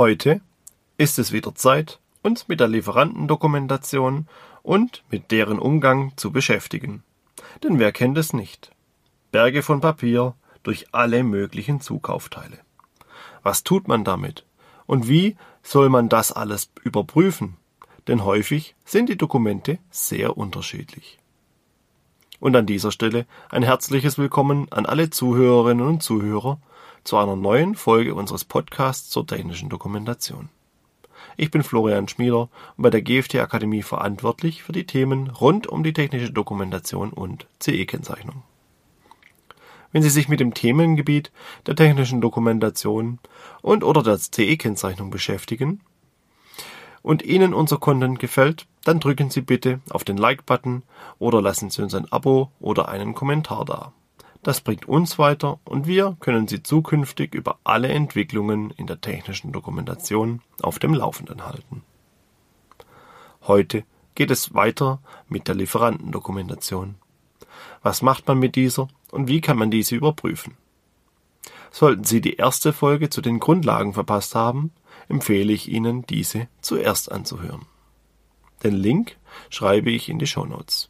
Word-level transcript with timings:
Heute 0.00 0.40
ist 0.96 1.18
es 1.18 1.30
wieder 1.30 1.54
Zeit, 1.54 2.00
uns 2.22 2.48
mit 2.48 2.58
der 2.58 2.68
Lieferantendokumentation 2.68 4.28
und 4.62 5.04
mit 5.10 5.30
deren 5.30 5.58
Umgang 5.58 6.14
zu 6.16 6.32
beschäftigen. 6.32 7.02
Denn 7.62 7.78
wer 7.78 7.92
kennt 7.92 8.16
es 8.16 8.32
nicht? 8.32 8.70
Berge 9.30 9.62
von 9.62 9.82
Papier 9.82 10.36
durch 10.62 10.86
alle 10.92 11.22
möglichen 11.22 11.82
Zukaufteile. 11.82 12.60
Was 13.42 13.62
tut 13.62 13.88
man 13.88 14.02
damit? 14.02 14.46
Und 14.86 15.06
wie 15.06 15.36
soll 15.62 15.90
man 15.90 16.08
das 16.08 16.32
alles 16.32 16.70
überprüfen? 16.82 17.58
Denn 18.08 18.24
häufig 18.24 18.76
sind 18.86 19.10
die 19.10 19.18
Dokumente 19.18 19.80
sehr 19.90 20.38
unterschiedlich. 20.38 21.18
Und 22.38 22.56
an 22.56 22.64
dieser 22.64 22.90
Stelle 22.90 23.26
ein 23.50 23.62
herzliches 23.62 24.16
Willkommen 24.16 24.66
an 24.72 24.86
alle 24.86 25.10
Zuhörerinnen 25.10 25.86
und 25.86 26.02
Zuhörer 26.02 26.58
zu 27.04 27.16
einer 27.16 27.36
neuen 27.36 27.74
Folge 27.74 28.14
unseres 28.14 28.44
Podcasts 28.44 29.08
zur 29.10 29.26
technischen 29.26 29.68
Dokumentation. 29.68 30.48
Ich 31.36 31.50
bin 31.50 31.62
Florian 31.62 32.08
Schmieder 32.08 32.48
und 32.76 32.82
bei 32.82 32.90
der 32.90 33.02
GFT 33.02 33.36
Akademie 33.36 33.82
verantwortlich 33.82 34.62
für 34.62 34.72
die 34.72 34.86
Themen 34.86 35.30
rund 35.30 35.66
um 35.66 35.82
die 35.82 35.92
technische 35.92 36.32
Dokumentation 36.32 37.10
und 37.12 37.46
CE-Kennzeichnung. 37.60 38.42
Wenn 39.92 40.02
Sie 40.02 40.10
sich 40.10 40.28
mit 40.28 40.40
dem 40.40 40.54
Themengebiet 40.54 41.32
der 41.66 41.74
technischen 41.74 42.20
Dokumentation 42.20 43.18
und 43.60 43.82
oder 43.82 44.02
der 44.02 44.18
CE-Kennzeichnung 44.18 45.10
beschäftigen 45.10 45.80
und 47.02 47.22
Ihnen 47.22 47.54
unser 47.54 47.78
Content 47.78 48.18
gefällt, 48.18 48.66
dann 48.84 49.00
drücken 49.00 49.30
Sie 49.30 49.40
bitte 49.40 49.80
auf 49.90 50.04
den 50.04 50.16
Like-Button 50.16 50.84
oder 51.18 51.42
lassen 51.42 51.70
Sie 51.70 51.82
uns 51.82 51.94
ein 51.94 52.10
Abo 52.12 52.52
oder 52.60 52.88
einen 52.88 53.14
Kommentar 53.14 53.64
da. 53.64 53.92
Das 54.42 54.62
bringt 54.62 54.88
uns 54.88 55.18
weiter 55.18 55.60
und 55.64 55.86
wir 55.86 56.16
können 56.20 56.48
Sie 56.48 56.62
zukünftig 56.62 57.34
über 57.34 57.58
alle 57.62 57.88
Entwicklungen 57.88 58.70
in 58.70 58.86
der 58.86 59.00
technischen 59.00 59.52
Dokumentation 59.52 60.40
auf 60.62 60.78
dem 60.78 60.94
Laufenden 60.94 61.44
halten. 61.44 61.82
Heute 63.42 63.84
geht 64.14 64.30
es 64.30 64.54
weiter 64.54 65.00
mit 65.28 65.46
der 65.46 65.54
Lieferantendokumentation. 65.54 66.94
Was 67.82 68.00
macht 68.00 68.26
man 68.28 68.38
mit 68.38 68.56
dieser 68.56 68.88
und 69.10 69.28
wie 69.28 69.40
kann 69.40 69.58
man 69.58 69.70
diese 69.70 69.94
überprüfen? 69.94 70.56
Sollten 71.70 72.04
Sie 72.04 72.20
die 72.20 72.36
erste 72.36 72.72
Folge 72.72 73.10
zu 73.10 73.20
den 73.20 73.38
Grundlagen 73.38 73.92
verpasst 73.92 74.34
haben, 74.34 74.72
empfehle 75.08 75.52
ich 75.52 75.68
Ihnen, 75.68 76.06
diese 76.06 76.48
zuerst 76.60 77.12
anzuhören. 77.12 77.66
Den 78.62 78.74
Link 78.74 79.16
schreibe 79.48 79.90
ich 79.90 80.08
in 80.08 80.18
die 80.18 80.26
Show 80.26 80.44
Notes. 80.44 80.89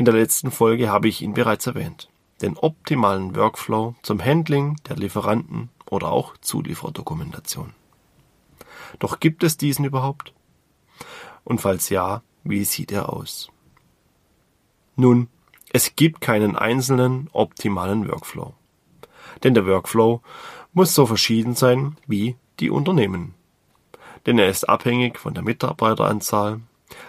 In 0.00 0.06
der 0.06 0.14
letzten 0.14 0.50
Folge 0.50 0.88
habe 0.88 1.08
ich 1.08 1.20
ihn 1.20 1.34
bereits 1.34 1.66
erwähnt. 1.66 2.08
Den 2.40 2.56
optimalen 2.56 3.36
Workflow 3.36 3.96
zum 4.00 4.24
Handling 4.24 4.76
der 4.88 4.96
Lieferanten 4.96 5.68
oder 5.90 6.10
auch 6.10 6.38
Zulieferdokumentation. 6.38 7.74
Doch 8.98 9.20
gibt 9.20 9.44
es 9.44 9.58
diesen 9.58 9.84
überhaupt? 9.84 10.32
Und 11.44 11.60
falls 11.60 11.90
ja, 11.90 12.22
wie 12.44 12.64
sieht 12.64 12.92
er 12.92 13.12
aus? 13.12 13.50
Nun, 14.96 15.28
es 15.70 15.94
gibt 15.96 16.22
keinen 16.22 16.56
einzelnen 16.56 17.28
optimalen 17.34 18.08
Workflow. 18.08 18.54
Denn 19.42 19.52
der 19.52 19.66
Workflow 19.66 20.22
muss 20.72 20.94
so 20.94 21.04
verschieden 21.04 21.54
sein 21.54 21.98
wie 22.06 22.36
die 22.58 22.70
Unternehmen. 22.70 23.34
Denn 24.24 24.38
er 24.38 24.48
ist 24.48 24.66
abhängig 24.66 25.18
von 25.18 25.34
der 25.34 25.42
Mitarbeiteranzahl, 25.42 26.62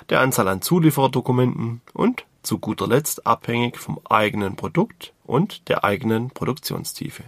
der 0.10 0.20
Anzahl 0.20 0.50
an 0.50 0.62
Zulieferdokumenten 0.62 1.80
und 1.94 2.26
zu 2.44 2.60
guter 2.60 2.88
Letzt 2.88 3.26
abhängig 3.28 3.78
vom 3.78 4.00
eigenen 4.10 4.56
Produkt 4.56 5.14
und 5.26 5.68
der 5.70 5.84
eigenen 5.84 6.30
Produktionstiefe. 6.30 7.24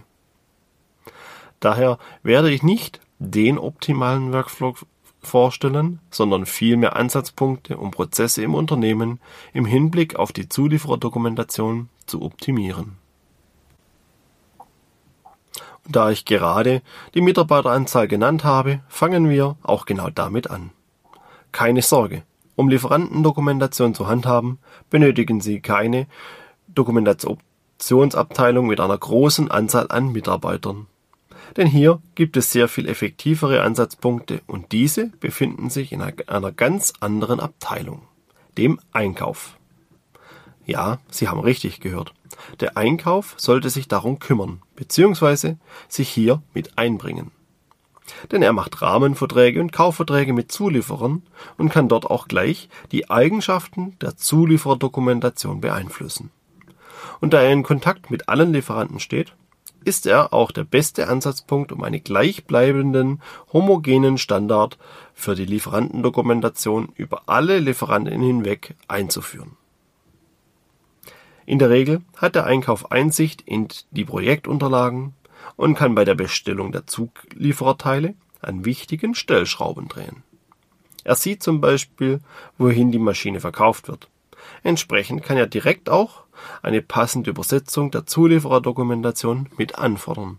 Daher 1.60 1.98
werde 2.22 2.50
ich 2.50 2.62
nicht 2.62 3.00
den 3.18 3.58
optimalen 3.58 4.32
Workflow 4.32 4.74
vorstellen, 5.22 6.00
sondern 6.10 6.46
vielmehr 6.46 6.96
Ansatzpunkte, 6.96 7.78
um 7.78 7.90
Prozesse 7.90 8.42
im 8.42 8.54
Unternehmen 8.54 9.20
im 9.52 9.64
Hinblick 9.64 10.16
auf 10.16 10.32
die 10.32 10.48
Zuliefererdokumentation 10.48 11.88
zu 12.06 12.22
optimieren. 12.22 12.96
Und 15.84 15.96
da 15.96 16.10
ich 16.10 16.24
gerade 16.24 16.82
die 17.14 17.20
Mitarbeiteranzahl 17.20 18.08
genannt 18.08 18.44
habe, 18.44 18.80
fangen 18.88 19.28
wir 19.28 19.56
auch 19.62 19.86
genau 19.86 20.10
damit 20.10 20.50
an. 20.50 20.70
Keine 21.52 21.82
Sorge, 21.82 22.24
um 22.56 22.68
Lieferantendokumentation 22.68 23.94
zu 23.94 24.06
handhaben, 24.06 24.58
benötigen 24.90 25.40
Sie 25.40 25.60
keine 25.60 26.06
Dokumentationsabteilung 26.68 28.66
mit 28.66 28.80
einer 28.80 28.98
großen 28.98 29.50
Anzahl 29.50 29.86
an 29.90 30.12
Mitarbeitern. 30.12 30.86
Denn 31.56 31.66
hier 31.66 32.00
gibt 32.14 32.36
es 32.36 32.50
sehr 32.50 32.68
viel 32.68 32.88
effektivere 32.88 33.62
Ansatzpunkte 33.62 34.40
und 34.46 34.72
diese 34.72 35.06
befinden 35.20 35.70
sich 35.70 35.92
in 35.92 36.02
einer 36.02 36.52
ganz 36.52 36.92
anderen 37.00 37.40
Abteilung, 37.40 38.02
dem 38.58 38.80
Einkauf. 38.92 39.56
Ja, 40.66 40.98
Sie 41.10 41.28
haben 41.28 41.40
richtig 41.40 41.80
gehört. 41.80 42.14
Der 42.60 42.76
Einkauf 42.76 43.34
sollte 43.36 43.70
sich 43.70 43.86
darum 43.86 44.18
kümmern, 44.18 44.62
beziehungsweise 44.76 45.58
sich 45.88 46.08
hier 46.08 46.42
mit 46.54 46.78
einbringen. 46.78 47.30
Denn 48.30 48.42
er 48.42 48.52
macht 48.52 48.82
Rahmenverträge 48.82 49.60
und 49.60 49.72
Kaufverträge 49.72 50.32
mit 50.32 50.52
Zulieferern 50.52 51.22
und 51.56 51.70
kann 51.70 51.88
dort 51.88 52.06
auch 52.06 52.28
gleich 52.28 52.68
die 52.92 53.10
Eigenschaften 53.10 53.96
der 54.00 54.16
Zulieferdokumentation 54.16 55.60
beeinflussen. 55.60 56.30
Und 57.20 57.32
da 57.32 57.40
er 57.40 57.52
in 57.52 57.62
Kontakt 57.62 58.10
mit 58.10 58.28
allen 58.28 58.52
Lieferanten 58.52 59.00
steht, 59.00 59.34
ist 59.84 60.06
er 60.06 60.32
auch 60.32 60.50
der 60.50 60.64
beste 60.64 61.08
Ansatzpunkt, 61.08 61.72
um 61.72 61.82
einen 61.82 62.02
gleichbleibenden, 62.02 63.22
homogenen 63.52 64.18
Standard 64.18 64.78
für 65.12 65.34
die 65.34 65.44
Lieferantendokumentation 65.44 66.90
über 66.96 67.22
alle 67.26 67.58
Lieferanten 67.58 68.20
hinweg 68.20 68.74
einzuführen. 68.88 69.56
In 71.46 71.58
der 71.58 71.68
Regel 71.68 72.00
hat 72.16 72.34
der 72.34 72.46
Einkauf 72.46 72.90
Einsicht 72.90 73.42
in 73.42 73.68
die 73.90 74.04
Projektunterlagen 74.04 75.12
und 75.56 75.74
kann 75.74 75.94
bei 75.94 76.04
der 76.04 76.14
Bestellung 76.14 76.72
der 76.72 76.86
Zuliefererteile 76.86 78.14
an 78.40 78.64
wichtigen 78.64 79.14
Stellschrauben 79.14 79.88
drehen. 79.88 80.22
Er 81.04 81.16
sieht 81.16 81.42
zum 81.42 81.60
Beispiel, 81.60 82.20
wohin 82.58 82.90
die 82.90 82.98
Maschine 82.98 83.40
verkauft 83.40 83.88
wird. 83.88 84.08
Entsprechend 84.62 85.22
kann 85.22 85.36
er 85.36 85.46
direkt 85.46 85.90
auch 85.90 86.24
eine 86.62 86.82
passende 86.82 87.30
Übersetzung 87.30 87.90
der 87.90 88.06
Zuliefererdokumentation 88.06 89.48
mit 89.56 89.78
anfordern. 89.78 90.38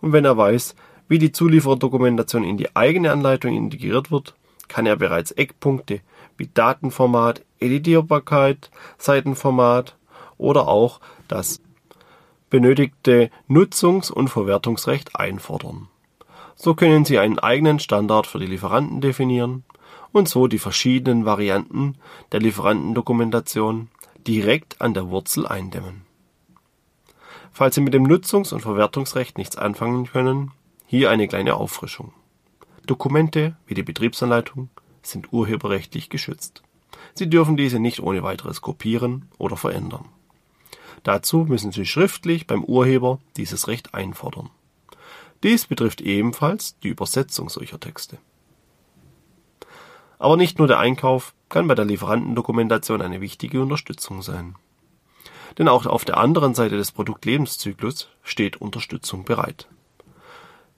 Und 0.00 0.12
wenn 0.12 0.24
er 0.24 0.36
weiß, 0.36 0.74
wie 1.08 1.18
die 1.18 1.32
Zuliefererdokumentation 1.32 2.44
in 2.44 2.56
die 2.56 2.74
eigene 2.76 3.12
Anleitung 3.12 3.56
integriert 3.56 4.10
wird, 4.10 4.34
kann 4.68 4.86
er 4.86 4.96
bereits 4.96 5.32
Eckpunkte 5.32 6.00
wie 6.36 6.48
Datenformat, 6.52 7.44
Editierbarkeit, 7.58 8.70
Seitenformat 8.98 9.96
oder 10.38 10.68
auch 10.68 11.00
das 11.28 11.60
benötigte 12.50 13.30
Nutzungs- 13.48 14.10
und 14.10 14.28
Verwertungsrecht 14.28 15.16
einfordern. 15.16 15.88
So 16.56 16.74
können 16.74 17.04
Sie 17.04 17.18
einen 17.18 17.38
eigenen 17.38 17.78
Standard 17.78 18.26
für 18.26 18.38
die 18.38 18.46
Lieferanten 18.46 19.00
definieren 19.00 19.64
und 20.12 20.28
so 20.28 20.46
die 20.46 20.58
verschiedenen 20.58 21.24
Varianten 21.24 21.96
der 22.32 22.40
Lieferantendokumentation 22.40 23.88
direkt 24.26 24.80
an 24.80 24.92
der 24.92 25.08
Wurzel 25.08 25.46
eindämmen. 25.46 26.02
Falls 27.52 27.74
Sie 27.74 27.80
mit 27.80 27.94
dem 27.94 28.06
Nutzungs- 28.06 28.52
und 28.52 28.60
Verwertungsrecht 28.60 29.38
nichts 29.38 29.56
anfangen 29.56 30.06
können, 30.06 30.50
hier 30.86 31.10
eine 31.10 31.28
kleine 31.28 31.54
Auffrischung. 31.54 32.12
Dokumente 32.86 33.56
wie 33.66 33.74
die 33.74 33.82
Betriebsanleitung 33.82 34.68
sind 35.02 35.32
urheberrechtlich 35.32 36.10
geschützt. 36.10 36.62
Sie 37.14 37.30
dürfen 37.30 37.56
diese 37.56 37.78
nicht 37.78 38.00
ohne 38.00 38.22
weiteres 38.22 38.60
kopieren 38.60 39.28
oder 39.38 39.56
verändern. 39.56 40.04
Dazu 41.02 41.38
müssen 41.48 41.72
Sie 41.72 41.86
schriftlich 41.86 42.46
beim 42.46 42.64
Urheber 42.64 43.18
dieses 43.36 43.68
Recht 43.68 43.94
einfordern. 43.94 44.50
Dies 45.42 45.66
betrifft 45.66 46.00
ebenfalls 46.00 46.78
die 46.80 46.88
Übersetzung 46.88 47.48
solcher 47.48 47.80
Texte. 47.80 48.18
Aber 50.18 50.36
nicht 50.36 50.58
nur 50.58 50.68
der 50.68 50.78
Einkauf 50.78 51.32
kann 51.48 51.66
bei 51.66 51.74
der 51.74 51.86
Lieferantendokumentation 51.86 53.00
eine 53.00 53.22
wichtige 53.22 53.62
Unterstützung 53.62 54.20
sein. 54.20 54.56
Denn 55.58 55.66
auch 55.66 55.86
auf 55.86 56.04
der 56.04 56.18
anderen 56.18 56.54
Seite 56.54 56.76
des 56.76 56.92
Produktlebenszyklus 56.92 58.08
steht 58.22 58.58
Unterstützung 58.58 59.24
bereit. 59.24 59.66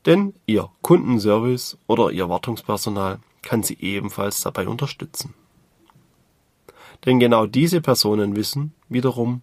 Denn 0.06 0.34
Ihr 0.46 0.70
Kundenservice 0.80 1.76
oder 1.88 2.10
Ihr 2.10 2.28
Wartungspersonal 2.28 3.19
kann 3.42 3.64
Sie 3.64 3.76
ebenfalls 3.80 4.40
dabei 4.40 4.69
unterstützen. 4.69 5.34
Denn 7.04 7.19
genau 7.19 7.46
diese 7.46 7.80
Personen 7.80 8.36
wissen 8.36 8.72
wiederum, 8.88 9.42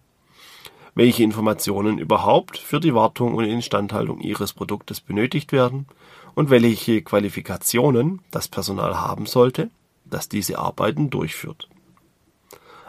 welche 0.94 1.22
Informationen 1.22 1.98
überhaupt 1.98 2.58
für 2.58 2.80
die 2.80 2.94
Wartung 2.94 3.34
und 3.34 3.44
Instandhaltung 3.44 4.20
Ihres 4.20 4.52
Produktes 4.52 5.00
benötigt 5.00 5.52
werden 5.52 5.86
und 6.34 6.50
welche 6.50 7.02
Qualifikationen 7.02 8.22
das 8.30 8.48
Personal 8.48 9.00
haben 9.00 9.26
sollte, 9.26 9.70
das 10.04 10.28
diese 10.28 10.58
Arbeiten 10.58 11.10
durchführt. 11.10 11.68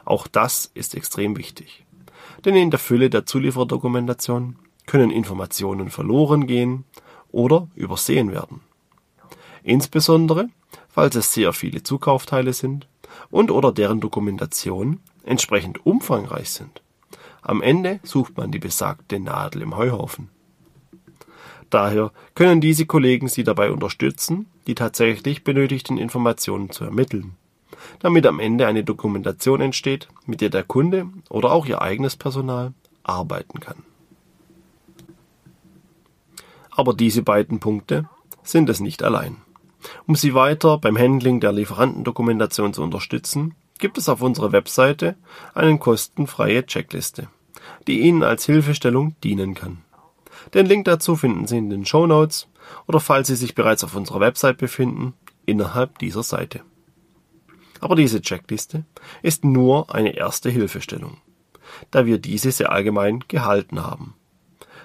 Auch 0.05 0.27
das 0.27 0.71
ist 0.73 0.95
extrem 0.95 1.37
wichtig. 1.37 1.85
Denn 2.43 2.55
in 2.55 2.71
der 2.71 2.79
Fülle 2.79 3.09
der 3.09 3.25
Zulieferdokumentation 3.25 4.55
können 4.87 5.11
Informationen 5.11 5.89
verloren 5.89 6.47
gehen 6.47 6.85
oder 7.31 7.67
übersehen 7.75 8.31
werden. 8.31 8.61
Insbesondere, 9.63 10.49
falls 10.89 11.15
es 11.15 11.33
sehr 11.33 11.53
viele 11.53 11.83
Zukaufteile 11.83 12.53
sind 12.53 12.87
und 13.29 13.51
oder 13.51 13.71
deren 13.71 13.99
Dokumentation 13.99 14.99
entsprechend 15.23 15.85
umfangreich 15.85 16.49
sind. 16.49 16.81
Am 17.41 17.61
Ende 17.61 17.99
sucht 18.03 18.37
man 18.37 18.51
die 18.51 18.59
besagte 18.59 19.19
Nadel 19.19 19.63
im 19.63 19.75
Heuhaufen. 19.75 20.29
Daher 21.69 22.11
können 22.35 22.61
diese 22.61 22.85
Kollegen 22.85 23.27
Sie 23.27 23.43
dabei 23.43 23.71
unterstützen, 23.71 24.47
die 24.67 24.75
tatsächlich 24.75 25.43
benötigten 25.43 25.97
Informationen 25.97 26.69
zu 26.69 26.83
ermitteln, 26.83 27.37
damit 27.99 28.27
am 28.27 28.39
Ende 28.39 28.67
eine 28.67 28.83
Dokumentation 28.83 29.61
entsteht, 29.61 30.09
mit 30.25 30.41
der 30.41 30.49
der 30.49 30.63
Kunde 30.63 31.07
oder 31.29 31.51
auch 31.51 31.65
Ihr 31.65 31.81
eigenes 31.81 32.17
Personal 32.17 32.73
arbeiten 33.03 33.59
kann. 33.59 33.83
Aber 36.71 36.93
diese 36.93 37.23
beiden 37.23 37.59
Punkte 37.59 38.07
sind 38.43 38.69
es 38.69 38.79
nicht 38.79 39.01
allein. 39.01 39.37
Um 40.05 40.15
Sie 40.15 40.33
weiter 40.33 40.77
beim 40.77 40.97
Handling 40.97 41.39
der 41.39 41.53
Lieferantendokumentation 41.53 42.73
zu 42.73 42.83
unterstützen, 42.83 43.55
gibt 43.81 43.97
es 43.97 44.07
auf 44.07 44.21
unserer 44.21 44.53
Webseite 44.53 45.17
eine 45.53 45.77
kostenfreie 45.77 46.65
Checkliste, 46.65 47.27
die 47.87 47.99
Ihnen 47.99 48.23
als 48.23 48.45
Hilfestellung 48.45 49.15
dienen 49.23 49.53
kann. 49.53 49.79
Den 50.53 50.65
Link 50.65 50.85
dazu 50.85 51.17
finden 51.17 51.47
Sie 51.47 51.57
in 51.57 51.69
den 51.69 51.85
Show 51.85 52.07
Notes 52.07 52.47
oder 52.87 53.01
falls 53.01 53.27
Sie 53.27 53.35
sich 53.35 53.55
bereits 53.55 53.83
auf 53.83 53.95
unserer 53.95 54.21
Website 54.21 54.57
befinden, 54.57 55.13
innerhalb 55.45 55.99
dieser 55.99 56.23
Seite. 56.23 56.61
Aber 57.79 57.95
diese 57.95 58.21
Checkliste 58.21 58.85
ist 59.23 59.43
nur 59.43 59.93
eine 59.93 60.15
erste 60.15 60.49
Hilfestellung, 60.49 61.17
da 61.89 62.05
wir 62.05 62.19
diese 62.19 62.51
sehr 62.51 62.71
allgemein 62.71 63.23
gehalten 63.27 63.83
haben. 63.83 64.13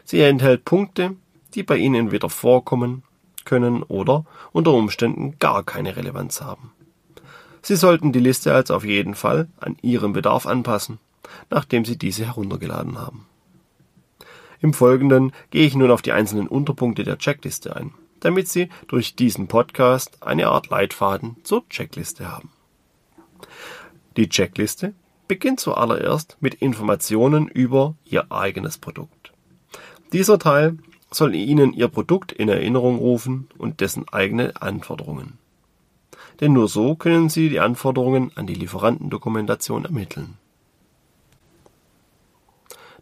Sie 0.02 0.20
enthält 0.20 0.64
Punkte, 0.64 1.16
die 1.54 1.62
bei 1.62 1.76
Ihnen 1.76 2.06
entweder 2.06 2.30
vorkommen 2.30 3.02
können 3.44 3.82
oder 3.82 4.24
unter 4.52 4.72
Umständen 4.72 5.38
gar 5.38 5.62
keine 5.62 5.96
Relevanz 5.96 6.40
haben. 6.40 6.72
Sie 7.66 7.74
sollten 7.74 8.12
die 8.12 8.20
Liste 8.20 8.54
also 8.54 8.76
auf 8.76 8.84
jeden 8.84 9.16
Fall 9.16 9.48
an 9.58 9.76
Ihren 9.82 10.12
Bedarf 10.12 10.46
anpassen, 10.46 11.00
nachdem 11.50 11.84
Sie 11.84 11.98
diese 11.98 12.24
heruntergeladen 12.24 12.96
haben. 12.96 13.26
Im 14.60 14.72
Folgenden 14.72 15.32
gehe 15.50 15.66
ich 15.66 15.74
nun 15.74 15.90
auf 15.90 16.00
die 16.00 16.12
einzelnen 16.12 16.46
Unterpunkte 16.46 17.02
der 17.02 17.18
Checkliste 17.18 17.74
ein, 17.74 17.92
damit 18.20 18.46
Sie 18.46 18.68
durch 18.86 19.16
diesen 19.16 19.48
Podcast 19.48 20.22
eine 20.22 20.46
Art 20.46 20.70
Leitfaden 20.70 21.38
zur 21.42 21.68
Checkliste 21.68 22.30
haben. 22.30 22.50
Die 24.16 24.28
Checkliste 24.28 24.94
beginnt 25.26 25.58
zuallererst 25.58 26.36
mit 26.38 26.54
Informationen 26.54 27.48
über 27.48 27.96
Ihr 28.04 28.30
eigenes 28.30 28.78
Produkt. 28.78 29.32
Dieser 30.12 30.38
Teil 30.38 30.78
soll 31.10 31.34
Ihnen 31.34 31.72
Ihr 31.72 31.88
Produkt 31.88 32.30
in 32.30 32.48
Erinnerung 32.48 32.98
rufen 32.98 33.48
und 33.58 33.80
dessen 33.80 34.08
eigene 34.08 34.62
Anforderungen. 34.62 35.40
Denn 36.40 36.52
nur 36.52 36.68
so 36.68 36.94
können 36.94 37.28
Sie 37.28 37.48
die 37.48 37.60
Anforderungen 37.60 38.30
an 38.34 38.46
die 38.46 38.54
Lieferantendokumentation 38.54 39.84
ermitteln. 39.84 40.36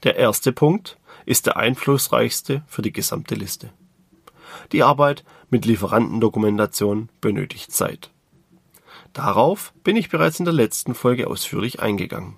Der 0.05 0.17
erste 0.17 0.53
Punkt 0.53 0.99
ist 1.27 1.47
der 1.47 1.57
einflussreichste 1.57 2.63
für 2.67 2.83
die 2.83 2.93
gesamte 2.93 3.35
Liste. 3.35 3.71
Die 4.73 4.83
Arbeit 4.83 5.25
mit 5.51 5.65
Lieferantendokumentation 5.65 7.09
benötigt 7.21 7.73
Zeit. 7.73 8.11
Darauf 9.13 9.73
bin 9.85 9.97
ich 9.97 10.11
bereits 10.11 10.39
in 10.39 10.45
der 10.45 10.55
letzten 10.55 10.95
Folge 10.95 11.29
ausführlich 11.29 11.81
eingegangen. 11.81 12.37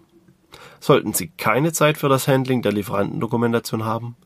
Sollten 0.78 1.14
Sie 1.14 1.28
keine 1.28 1.72
Zeit 1.72 1.98
für 1.98 2.08
das 2.08 2.28
Handling 2.28 2.62
der 2.62 2.72
Lieferantendokumentation 2.72 3.84
haben, 3.84 4.16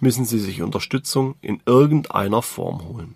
müssen 0.00 0.24
Sie 0.24 0.38
sich 0.38 0.62
Unterstützung 0.62 1.36
in 1.40 1.60
irgendeiner 1.66 2.42
Form 2.42 2.88
holen. 2.88 3.14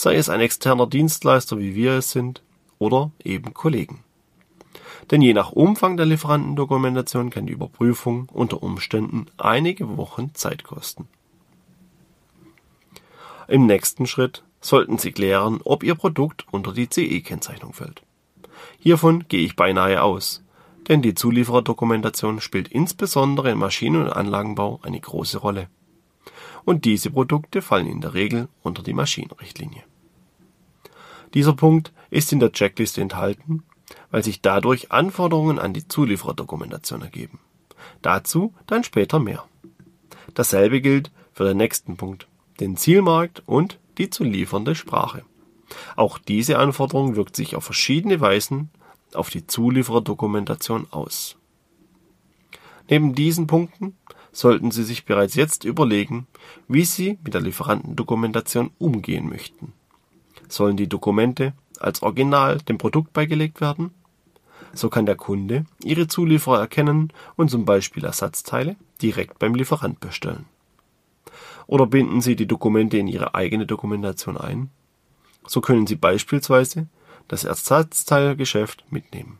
Sei 0.00 0.14
es 0.14 0.28
ein 0.28 0.40
externer 0.40 0.86
Dienstleister, 0.86 1.58
wie 1.58 1.74
wir 1.74 1.94
es 1.94 2.12
sind, 2.12 2.40
oder 2.78 3.10
eben 3.24 3.52
Kollegen. 3.52 4.04
Denn 5.10 5.20
je 5.20 5.34
nach 5.34 5.50
Umfang 5.50 5.96
der 5.96 6.06
Lieferantendokumentation 6.06 7.30
kann 7.30 7.46
die 7.46 7.52
Überprüfung 7.52 8.28
unter 8.32 8.62
Umständen 8.62 9.26
einige 9.38 9.96
Wochen 9.96 10.30
Zeit 10.34 10.62
kosten. 10.62 11.08
Im 13.48 13.66
nächsten 13.66 14.06
Schritt 14.06 14.44
sollten 14.60 14.98
Sie 14.98 15.10
klären, 15.10 15.60
ob 15.64 15.82
Ihr 15.82 15.96
Produkt 15.96 16.46
unter 16.52 16.72
die 16.72 16.88
CE-Kennzeichnung 16.88 17.72
fällt. 17.72 18.02
Hiervon 18.78 19.24
gehe 19.26 19.44
ich 19.44 19.56
beinahe 19.56 20.00
aus, 20.00 20.44
denn 20.86 21.02
die 21.02 21.14
Zuliefererdokumentation 21.14 22.40
spielt 22.40 22.68
insbesondere 22.68 23.50
im 23.50 23.58
Maschinen- 23.58 24.02
und 24.02 24.12
Anlagenbau 24.12 24.78
eine 24.84 25.00
große 25.00 25.38
Rolle. 25.38 25.68
Und 26.64 26.84
diese 26.84 27.10
Produkte 27.10 27.62
fallen 27.62 27.88
in 27.88 28.00
der 28.00 28.14
Regel 28.14 28.46
unter 28.62 28.84
die 28.84 28.92
Maschinenrichtlinie. 28.92 29.87
Dieser 31.34 31.52
Punkt 31.52 31.92
ist 32.10 32.32
in 32.32 32.40
der 32.40 32.52
Checkliste 32.52 33.00
enthalten 33.00 33.62
weil 34.10 34.22
sich 34.22 34.40
dadurch 34.40 34.92
Anforderungen 34.92 35.58
an 35.58 35.72
die 35.72 35.86
Zuliefererdokumentation 35.86 37.02
ergeben. 37.02 37.38
Dazu 38.02 38.54
dann 38.66 38.84
später 38.84 39.18
mehr. 39.18 39.44
Dasselbe 40.34 40.80
gilt 40.80 41.10
für 41.32 41.44
den 41.44 41.56
nächsten 41.56 41.96
Punkt, 41.96 42.28
den 42.60 42.76
Zielmarkt 42.76 43.42
und 43.46 43.78
die 43.98 44.10
zu 44.10 44.24
liefernde 44.24 44.74
Sprache. 44.74 45.24
Auch 45.96 46.18
diese 46.18 46.58
Anforderung 46.58 47.16
wirkt 47.16 47.36
sich 47.36 47.56
auf 47.56 47.64
verschiedene 47.64 48.20
Weisen 48.20 48.70
auf 49.14 49.30
die 49.30 49.46
Zuliefererdokumentation 49.46 50.86
aus. 50.90 51.36
Neben 52.88 53.14
diesen 53.14 53.46
Punkten 53.46 53.96
sollten 54.32 54.70
Sie 54.70 54.84
sich 54.84 55.04
bereits 55.04 55.34
jetzt 55.34 55.64
überlegen, 55.64 56.26
wie 56.68 56.84
Sie 56.84 57.18
mit 57.22 57.34
der 57.34 57.40
Lieferantendokumentation 57.40 58.70
umgehen 58.78 59.28
möchten. 59.28 59.72
Sollen 60.48 60.76
die 60.76 60.88
Dokumente 60.88 61.52
als 61.78 62.02
Original 62.02 62.58
dem 62.58 62.78
Produkt 62.78 63.12
beigelegt 63.12 63.60
werden. 63.60 63.92
So 64.72 64.88
kann 64.88 65.06
der 65.06 65.16
Kunde 65.16 65.64
Ihre 65.82 66.08
Zulieferer 66.08 66.60
erkennen 66.60 67.12
und 67.36 67.50
zum 67.50 67.64
Beispiel 67.64 68.04
Ersatzteile 68.04 68.76
direkt 69.00 69.38
beim 69.38 69.54
Lieferant 69.54 70.00
bestellen. 70.00 70.46
Oder 71.66 71.86
binden 71.86 72.20
Sie 72.20 72.36
die 72.36 72.46
Dokumente 72.46 72.98
in 72.98 73.08
Ihre 73.08 73.34
eigene 73.34 73.66
Dokumentation 73.66 74.36
ein. 74.36 74.70
So 75.46 75.60
können 75.60 75.86
Sie 75.86 75.96
beispielsweise 75.96 76.88
das 77.28 77.44
Ersatzteilgeschäft 77.44 78.90
mitnehmen. 78.90 79.38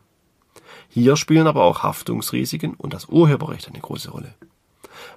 Hier 0.89 1.15
spielen 1.15 1.47
aber 1.47 1.63
auch 1.63 1.83
Haftungsrisiken 1.83 2.73
und 2.75 2.93
das 2.93 3.05
Urheberrecht 3.05 3.67
eine 3.67 3.79
große 3.79 4.11
Rolle. 4.11 4.33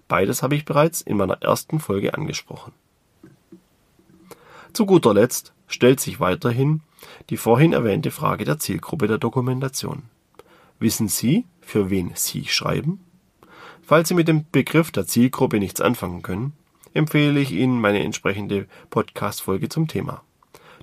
Beides 0.09 0.43
habe 0.43 0.55
ich 0.55 0.65
bereits 0.65 1.01
in 1.01 1.17
meiner 1.17 1.41
ersten 1.43 1.81
Folge 1.81 2.15
angesprochen. 2.15 2.73
Zu 4.73 4.87
guter 4.87 5.15
Letzt 5.15 5.53
stellt 5.73 6.01
sich 6.01 6.21
weiterhin 6.21 6.83
die 7.31 7.37
vorhin 7.37 7.73
erwähnte 7.73 8.11
Frage 8.11 8.45
der 8.45 8.59
Zielgruppe 8.59 9.07
der 9.07 9.19
Dokumentation. 9.19 10.05
Wissen 10.79 11.09
Sie, 11.09 11.47
für 11.61 11.91
wen 11.91 12.13
Sie 12.15 12.47
schreiben? 12.47 13.01
Falls 13.83 14.09
Sie 14.09 14.15
mit 14.15 14.29
dem 14.29 14.47
Begriff 14.51 14.91
der 14.91 15.07
Zielgruppe 15.07 15.59
nichts 15.59 15.81
anfangen 15.81 16.23
können, 16.23 16.53
empfehle 16.95 17.41
ich 17.41 17.53
Ihnen 17.53 17.81
meine 17.81 18.03
entsprechende 18.03 18.67
Podcast-Folge 18.91 19.69
zum 19.69 19.89
Thema. 19.89 20.23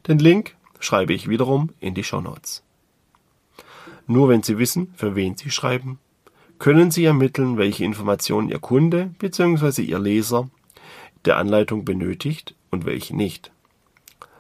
Den 0.07 0.19
Link 0.19 0.55
schreibe 0.79 1.13
ich 1.13 1.29
wiederum 1.29 1.69
in 1.79 1.93
die 1.93 2.03
Show 2.03 2.21
Notes. 2.21 2.63
Nur 4.07 4.29
wenn 4.29 4.43
Sie 4.43 4.57
wissen, 4.57 4.93
für 4.95 5.15
wen 5.15 5.37
Sie 5.37 5.51
schreiben, 5.51 5.99
können 6.57 6.91
Sie 6.91 7.05
ermitteln, 7.05 7.57
welche 7.57 7.85
Informationen 7.85 8.49
Ihr 8.49 8.59
Kunde 8.59 9.11
bzw. 9.19 9.81
Ihr 9.81 9.99
Leser 9.99 10.49
der 11.25 11.37
Anleitung 11.37 11.85
benötigt 11.85 12.55
und 12.71 12.85
welche 12.85 13.15
nicht. 13.15 13.51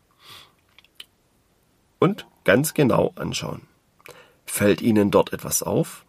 und 1.99 2.27
ganz 2.45 2.75
genau 2.75 3.13
anschauen. 3.17 3.63
Fällt 4.45 4.81
Ihnen 4.81 5.11
dort 5.11 5.33
etwas 5.33 5.63
auf? 5.63 6.05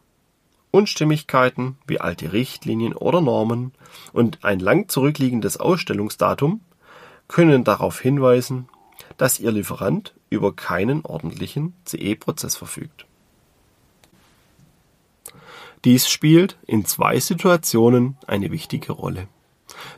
Unstimmigkeiten 0.72 1.78
wie 1.88 2.00
alte 2.00 2.34
Richtlinien 2.34 2.94
oder 2.94 3.22
Normen 3.22 3.72
und 4.14 4.44
ein 4.44 4.60
lang 4.60 4.90
zurückliegendes 4.90 5.58
Ausstellungsdatum 5.58 6.62
können 7.28 7.64
darauf 7.64 8.00
hinweisen, 8.00 8.70
dass 9.18 9.40
Ihr 9.40 9.52
Lieferant 9.52 10.14
über 10.30 10.56
keinen 10.56 11.06
ordentlichen 11.06 11.74
CE-Prozess 11.86 12.56
verfügt. 12.56 13.06
Dies 15.86 16.10
spielt 16.10 16.58
in 16.66 16.86
zwei 16.86 17.20
Situationen 17.20 18.18
eine 18.28 18.52
wichtige 18.52 18.92
Rolle. 18.92 19.28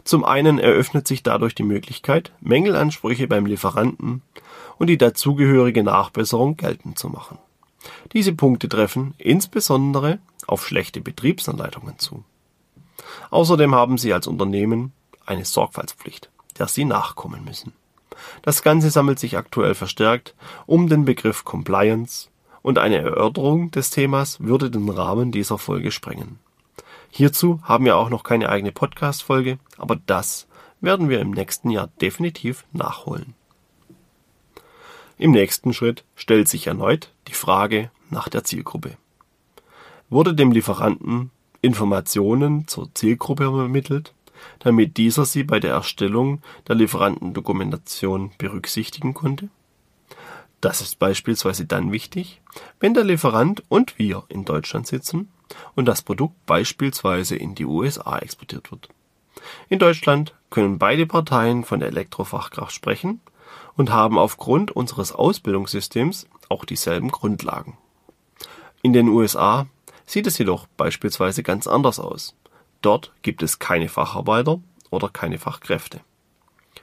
Zum 0.03 0.25
einen 0.25 0.59
eröffnet 0.59 1.07
sich 1.07 1.23
dadurch 1.23 1.55
die 1.55 1.63
Möglichkeit, 1.63 2.31
Mängelansprüche 2.41 3.27
beim 3.27 3.45
Lieferanten 3.45 4.21
und 4.79 4.87
die 4.87 4.97
dazugehörige 4.97 5.83
Nachbesserung 5.83 6.57
geltend 6.57 6.97
zu 6.97 7.09
machen. 7.09 7.37
Diese 8.13 8.33
Punkte 8.33 8.67
treffen 8.67 9.13
insbesondere 9.17 10.19
auf 10.47 10.65
schlechte 10.65 11.01
Betriebsanleitungen 11.01 11.99
zu. 11.99 12.23
Außerdem 13.29 13.75
haben 13.75 13.97
Sie 13.97 14.13
als 14.13 14.27
Unternehmen 14.27 14.91
eine 15.25 15.45
Sorgfaltspflicht, 15.45 16.31
der 16.57 16.67
Sie 16.67 16.85
nachkommen 16.85 17.43
müssen. 17.43 17.73
Das 18.41 18.63
Ganze 18.63 18.89
sammelt 18.89 19.19
sich 19.19 19.37
aktuell 19.37 19.75
verstärkt 19.75 20.35
um 20.65 20.89
den 20.89 21.05
Begriff 21.05 21.45
Compliance 21.45 22.29
und 22.61 22.77
eine 22.77 22.97
Erörterung 22.97 23.71
des 23.71 23.91
Themas 23.91 24.41
würde 24.41 24.69
den 24.69 24.89
Rahmen 24.89 25.31
dieser 25.31 25.57
Folge 25.57 25.91
sprengen. 25.91 26.39
Hierzu 27.11 27.59
haben 27.63 27.85
wir 27.85 27.97
auch 27.97 28.09
noch 28.09 28.23
keine 28.23 28.49
eigene 28.49 28.71
Podcast-Folge, 28.71 29.57
aber 29.77 29.95
das 30.05 30.47
werden 30.81 31.09
wir 31.09 31.19
im 31.19 31.31
nächsten 31.31 31.69
Jahr 31.69 31.87
definitiv 32.01 32.65
nachholen. 32.71 33.35
Im 35.19 35.31
nächsten 35.31 35.73
Schritt 35.73 36.05
stellt 36.15 36.47
sich 36.47 36.67
erneut 36.67 37.11
die 37.27 37.33
Frage 37.33 37.91
nach 38.09 38.29
der 38.29 38.45
Zielgruppe. 38.45 38.95
Wurde 40.09 40.33
dem 40.33 40.53
Lieferanten 40.53 41.29
Informationen 41.59 42.69
zur 42.69 42.95
Zielgruppe 42.95 43.43
übermittelt, 43.43 44.13
damit 44.59 44.95
dieser 44.95 45.25
sie 45.25 45.43
bei 45.43 45.59
der 45.59 45.73
Erstellung 45.73 46.41
der 46.69 46.75
Lieferantendokumentation 46.75 48.31
berücksichtigen 48.37 49.13
konnte? 49.13 49.49
Das 50.61 50.79
ist 50.79 50.99
beispielsweise 50.99 51.65
dann 51.65 51.91
wichtig, 51.91 52.41
wenn 52.79 52.93
der 52.93 53.03
Lieferant 53.03 53.61
und 53.67 53.99
wir 53.99 54.23
in 54.29 54.45
Deutschland 54.45 54.87
sitzen 54.87 55.29
und 55.75 55.85
das 55.85 56.01
Produkt 56.01 56.45
beispielsweise 56.45 57.35
in 57.35 57.55
die 57.55 57.65
USA 57.65 58.19
exportiert 58.19 58.71
wird. 58.71 58.87
In 59.67 59.79
Deutschland 59.79 60.33
können 60.49 60.79
beide 60.79 61.05
Parteien 61.05 61.65
von 61.65 61.81
der 61.81 61.89
Elektrofachkraft 61.89 62.73
sprechen 62.73 63.19
und 63.79 63.93
haben 63.93 64.17
aufgrund 64.17 64.71
unseres 64.71 65.13
Ausbildungssystems 65.13 66.27
auch 66.49 66.65
dieselben 66.65 67.11
Grundlagen. 67.11 67.77
In 68.81 68.91
den 68.91 69.07
USA 69.07 69.67
sieht 70.05 70.27
es 70.27 70.37
jedoch 70.37 70.67
beispielsweise 70.75 71.43
ganz 71.43 71.65
anders 71.65 71.97
aus. 71.97 72.35
Dort 72.81 73.13
gibt 73.21 73.41
es 73.41 73.57
keine 73.57 73.87
Facharbeiter 73.87 74.59
oder 74.89 75.07
keine 75.07 75.37
Fachkräfte. 75.37 76.01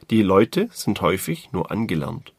Die 0.08 0.22
Leute 0.22 0.70
sind 0.72 1.02
häufig 1.02 1.52
nur 1.52 1.70
angelernt. 1.70 2.32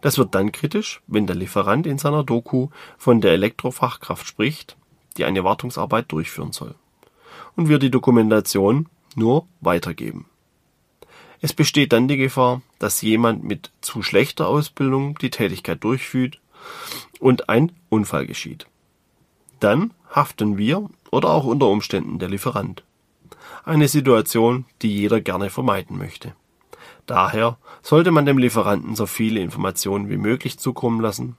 Das 0.00 0.16
wird 0.16 0.34
dann 0.34 0.50
kritisch, 0.50 1.02
wenn 1.06 1.26
der 1.26 1.36
Lieferant 1.36 1.86
in 1.86 1.98
seiner 1.98 2.24
Doku 2.24 2.68
von 2.96 3.20
der 3.20 3.32
Elektrofachkraft 3.32 4.26
spricht, 4.26 4.78
die 5.18 5.26
eine 5.26 5.44
Wartungsarbeit 5.44 6.10
durchführen 6.10 6.52
soll, 6.52 6.74
und 7.54 7.68
wir 7.68 7.78
die 7.78 7.90
Dokumentation 7.90 8.88
nur 9.14 9.46
weitergeben. 9.60 10.24
Es 11.44 11.52
besteht 11.52 11.92
dann 11.92 12.06
die 12.06 12.16
Gefahr, 12.16 12.62
dass 12.78 13.02
jemand 13.02 13.42
mit 13.42 13.72
zu 13.80 14.02
schlechter 14.02 14.46
Ausbildung 14.46 15.18
die 15.18 15.30
Tätigkeit 15.30 15.82
durchführt 15.82 16.40
und 17.18 17.48
ein 17.48 17.72
Unfall 17.88 18.26
geschieht. 18.26 18.66
Dann 19.58 19.92
haften 20.08 20.56
wir 20.56 20.88
oder 21.10 21.30
auch 21.30 21.44
unter 21.44 21.66
Umständen 21.66 22.20
der 22.20 22.28
Lieferant. 22.28 22.84
Eine 23.64 23.88
Situation, 23.88 24.66
die 24.82 24.96
jeder 24.96 25.20
gerne 25.20 25.50
vermeiden 25.50 25.98
möchte. 25.98 26.34
Daher 27.06 27.58
sollte 27.82 28.12
man 28.12 28.24
dem 28.24 28.38
Lieferanten 28.38 28.94
so 28.94 29.06
viele 29.06 29.40
Informationen 29.40 30.08
wie 30.08 30.18
möglich 30.18 30.60
zukommen 30.60 31.00
lassen, 31.00 31.36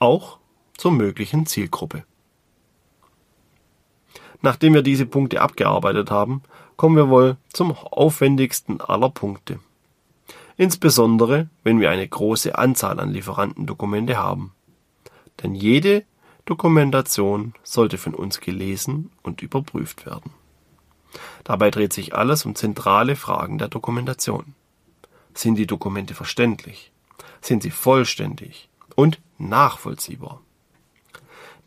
auch 0.00 0.38
zur 0.76 0.90
möglichen 0.90 1.46
Zielgruppe. 1.46 2.04
Nachdem 4.42 4.74
wir 4.74 4.82
diese 4.82 5.06
Punkte 5.06 5.40
abgearbeitet 5.40 6.10
haben, 6.10 6.42
kommen 6.80 6.96
wir 6.96 7.10
wohl 7.10 7.36
zum 7.52 7.72
aufwendigsten 7.72 8.80
aller 8.80 9.10
Punkte. 9.10 9.58
Insbesondere, 10.56 11.50
wenn 11.62 11.78
wir 11.78 11.90
eine 11.90 12.08
große 12.08 12.56
Anzahl 12.56 12.98
an 13.00 13.10
Lieferantendokumente 13.10 14.16
haben. 14.16 14.54
Denn 15.42 15.54
jede 15.54 16.06
Dokumentation 16.46 17.52
sollte 17.64 17.98
von 17.98 18.14
uns 18.14 18.40
gelesen 18.40 19.10
und 19.22 19.42
überprüft 19.42 20.06
werden. 20.06 20.30
Dabei 21.44 21.70
dreht 21.70 21.92
sich 21.92 22.14
alles 22.14 22.46
um 22.46 22.54
zentrale 22.54 23.14
Fragen 23.14 23.58
der 23.58 23.68
Dokumentation. 23.68 24.54
Sind 25.34 25.56
die 25.56 25.66
Dokumente 25.66 26.14
verständlich? 26.14 26.92
Sind 27.42 27.62
sie 27.62 27.72
vollständig 27.72 28.70
und 28.96 29.20
nachvollziehbar? 29.36 30.40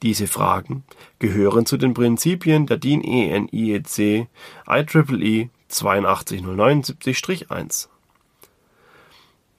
Diese 0.03 0.27
Fragen 0.27 0.83
gehören 1.19 1.65
zu 1.65 1.77
den 1.77 1.93
Prinzipien 1.93 2.67
der 2.67 2.75
DIN 2.77 3.01
EN 3.01 3.47
IEC 3.49 4.27
IEEE 4.67 5.49
82079-1. 5.69 7.87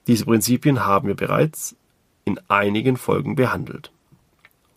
Diese 0.05 0.25
Prinzipien 0.25 0.85
haben 0.85 1.07
wir 1.07 1.15
bereits 1.15 1.75
in 2.25 2.39
einigen 2.47 2.95
Folgen 2.95 3.35
behandelt. 3.35 3.91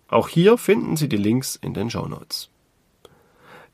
Auch 0.09 0.29
hier 0.29 0.57
finden 0.57 0.97
Sie 0.97 1.11
die 1.11 1.19
Links 1.19 1.57
in 1.57 1.75
den 1.75 1.91
Show 1.91 2.09
Notes. 2.09 2.49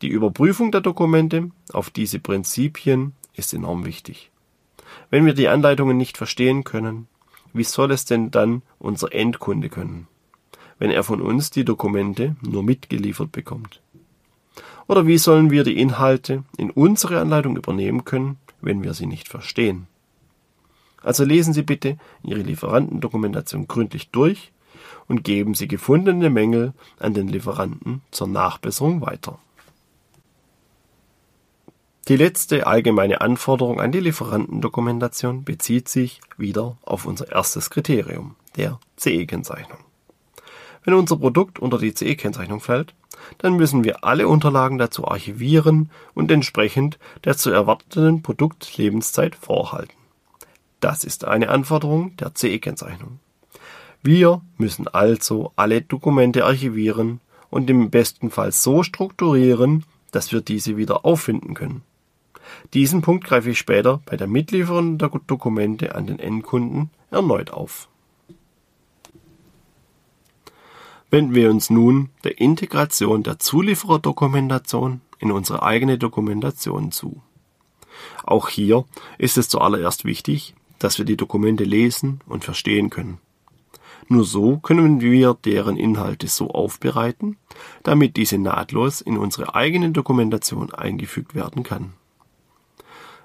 Die 0.02 0.08
Überprüfung 0.08 0.72
der 0.72 0.80
Dokumente 0.80 1.52
auf 1.72 1.90
diese 1.90 2.18
Prinzipien 2.18 3.12
ist 3.34 3.54
enorm 3.54 3.86
wichtig. 3.86 4.32
Wenn 5.10 5.26
wir 5.26 5.34
die 5.34 5.46
Anleitungen 5.46 5.96
nicht 5.96 6.16
verstehen 6.16 6.64
können, 6.64 7.06
wie 7.52 7.62
soll 7.62 7.92
es 7.92 8.04
denn 8.04 8.32
dann 8.32 8.62
unser 8.80 9.12
Endkunde 9.12 9.68
können, 9.68 10.08
wenn 10.84 10.90
er 10.90 11.02
von 11.02 11.22
uns 11.22 11.48
die 11.48 11.64
Dokumente 11.64 12.36
nur 12.42 12.62
mitgeliefert 12.62 13.32
bekommt? 13.32 13.80
Oder 14.86 15.06
wie 15.06 15.16
sollen 15.16 15.50
wir 15.50 15.64
die 15.64 15.80
Inhalte 15.80 16.44
in 16.58 16.70
unsere 16.70 17.20
Anleitung 17.20 17.56
übernehmen 17.56 18.04
können, 18.04 18.36
wenn 18.60 18.82
wir 18.82 18.92
sie 18.92 19.06
nicht 19.06 19.28
verstehen? 19.28 19.86
Also 21.00 21.24
lesen 21.24 21.54
Sie 21.54 21.62
bitte 21.62 21.96
Ihre 22.22 22.42
Lieferantendokumentation 22.42 23.66
gründlich 23.66 24.10
durch 24.10 24.52
und 25.08 25.24
geben 25.24 25.54
Sie 25.54 25.68
gefundene 25.68 26.28
Mängel 26.28 26.74
an 26.98 27.14
den 27.14 27.28
Lieferanten 27.28 28.02
zur 28.10 28.28
Nachbesserung 28.28 29.00
weiter. 29.00 29.38
Die 32.08 32.16
letzte 32.16 32.66
allgemeine 32.66 33.22
Anforderung 33.22 33.80
an 33.80 33.90
die 33.90 34.00
Lieferantendokumentation 34.00 35.44
bezieht 35.44 35.88
sich 35.88 36.20
wieder 36.36 36.76
auf 36.82 37.06
unser 37.06 37.32
erstes 37.32 37.70
Kriterium, 37.70 38.36
der 38.54 38.78
CE-Kennzeichnung. 38.98 39.83
Wenn 40.84 40.94
unser 40.94 41.16
Produkt 41.16 41.58
unter 41.58 41.78
die 41.78 41.94
CE-Kennzeichnung 41.94 42.60
fällt, 42.60 42.94
dann 43.38 43.56
müssen 43.56 43.84
wir 43.84 44.04
alle 44.04 44.28
Unterlagen 44.28 44.78
dazu 44.78 45.08
archivieren 45.08 45.90
und 46.14 46.30
entsprechend 46.30 46.98
der 47.24 47.36
zu 47.36 47.50
erwartenden 47.50 48.22
Produktlebenszeit 48.22 49.34
vorhalten. 49.34 49.94
Das 50.80 51.04
ist 51.04 51.24
eine 51.24 51.48
Anforderung 51.48 52.16
der 52.16 52.34
CE-Kennzeichnung. 52.34 53.18
Wir 54.02 54.42
müssen 54.58 54.86
also 54.86 55.52
alle 55.56 55.80
Dokumente 55.80 56.44
archivieren 56.44 57.20
und 57.48 57.70
im 57.70 57.88
besten 57.88 58.30
Fall 58.30 58.52
so 58.52 58.82
strukturieren, 58.82 59.84
dass 60.10 60.32
wir 60.32 60.42
diese 60.42 60.76
wieder 60.76 61.06
auffinden 61.06 61.54
können. 61.54 61.82
Diesen 62.74 63.00
Punkt 63.00 63.24
greife 63.24 63.50
ich 63.50 63.58
später 63.58 64.02
bei 64.04 64.18
der 64.18 64.26
Mitlieferung 64.26 64.98
der 64.98 65.08
Dokumente 65.26 65.94
an 65.94 66.06
den 66.06 66.18
Endkunden 66.18 66.90
erneut 67.10 67.50
auf. 67.50 67.88
Wenden 71.10 71.34
wir 71.34 71.50
uns 71.50 71.70
nun 71.70 72.10
der 72.24 72.40
Integration 72.40 73.22
der 73.22 73.38
Zuliefererdokumentation 73.38 75.00
in 75.18 75.30
unsere 75.30 75.62
eigene 75.62 75.98
Dokumentation 75.98 76.90
zu. 76.90 77.22
Auch 78.24 78.48
hier 78.48 78.84
ist 79.18 79.38
es 79.38 79.48
zuallererst 79.48 80.04
wichtig, 80.04 80.54
dass 80.78 80.98
wir 80.98 81.04
die 81.04 81.16
Dokumente 81.16 81.64
lesen 81.64 82.20
und 82.26 82.44
verstehen 82.44 82.90
können. 82.90 83.18
Nur 84.08 84.24
so 84.24 84.58
können 84.58 85.00
wir 85.00 85.34
deren 85.44 85.76
Inhalte 85.76 86.28
so 86.28 86.50
aufbereiten, 86.50 87.36
damit 87.82 88.16
diese 88.16 88.38
nahtlos 88.38 89.00
in 89.00 89.16
unsere 89.16 89.54
eigene 89.54 89.92
Dokumentation 89.92 90.74
eingefügt 90.74 91.34
werden 91.34 91.62
kann. 91.62 91.94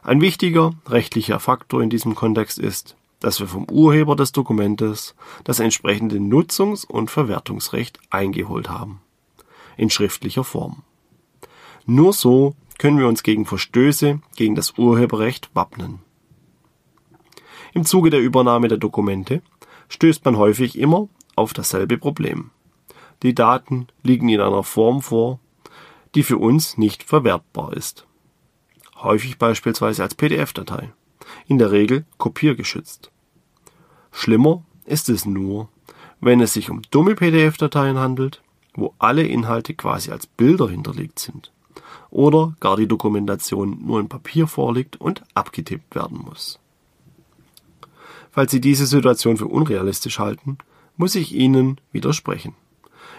Ein 0.01 0.21
wichtiger 0.21 0.73
rechtlicher 0.87 1.39
Faktor 1.39 1.83
in 1.83 1.89
diesem 1.89 2.15
Kontext 2.15 2.57
ist, 2.57 2.95
dass 3.19 3.39
wir 3.39 3.47
vom 3.47 3.65
Urheber 3.69 4.15
des 4.15 4.31
Dokumentes 4.31 5.15
das 5.43 5.59
entsprechende 5.59 6.17
Nutzungs- 6.17 6.85
und 6.85 7.11
Verwertungsrecht 7.11 7.99
eingeholt 8.09 8.69
haben. 8.69 9.01
In 9.77 9.89
schriftlicher 9.89 10.43
Form. 10.43 10.83
Nur 11.85 12.13
so 12.13 12.55
können 12.77 12.97
wir 12.97 13.07
uns 13.07 13.23
gegen 13.23 13.45
Verstöße 13.45 14.21
gegen 14.35 14.55
das 14.55 14.77
Urheberrecht 14.77 15.49
wappnen. 15.53 15.99
Im 17.73 17.85
Zuge 17.85 18.09
der 18.09 18.21
Übernahme 18.21 18.67
der 18.67 18.77
Dokumente 18.77 19.41
stößt 19.89 20.23
man 20.25 20.37
häufig 20.37 20.77
immer 20.77 21.09
auf 21.35 21.53
dasselbe 21.53 21.97
Problem. 21.97 22.51
Die 23.21 23.35
Daten 23.35 23.87
liegen 24.01 24.29
in 24.29 24.39
einer 24.39 24.63
Form 24.63 25.01
vor, 25.01 25.39
die 26.15 26.23
für 26.23 26.37
uns 26.37 26.77
nicht 26.77 27.03
verwertbar 27.03 27.73
ist. 27.73 28.07
Häufig 28.95 29.37
beispielsweise 29.37 30.03
als 30.03 30.15
PDF-Datei, 30.15 30.91
in 31.49 31.57
der 31.57 31.71
Regel 31.71 32.05
kopiergeschützt. 32.17 33.11
Schlimmer 34.11 34.63
ist 34.85 35.09
es 35.09 35.25
nur, 35.25 35.67
wenn 36.21 36.39
es 36.39 36.53
sich 36.53 36.69
um 36.69 36.81
dumme 36.91 37.15
PDF-Dateien 37.15 37.97
handelt, 37.97 38.41
wo 38.75 38.93
alle 38.99 39.23
Inhalte 39.23 39.73
quasi 39.73 40.11
als 40.11 40.27
Bilder 40.27 40.69
hinterlegt 40.69 41.19
sind 41.19 41.51
oder 42.11 42.55
gar 42.59 42.77
die 42.77 42.87
Dokumentation 42.87 43.79
nur 43.85 43.99
in 43.99 44.09
Papier 44.09 44.47
vorliegt 44.47 45.01
und 45.01 45.23
abgetippt 45.33 45.95
werden 45.95 46.19
muss. 46.19 46.59
Falls 48.31 48.51
Sie 48.51 48.61
diese 48.61 48.85
Situation 48.85 49.37
für 49.37 49.47
unrealistisch 49.47 50.19
halten, 50.19 50.59
muss 50.97 51.15
ich 51.15 51.33
Ihnen 51.33 51.81
widersprechen. 51.91 52.53